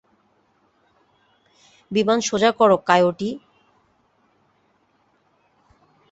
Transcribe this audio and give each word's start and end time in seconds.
বিমান 1.91 2.19
সোজা 2.21 2.51
করো, 2.51 2.75
কায়োটি। 2.85 3.29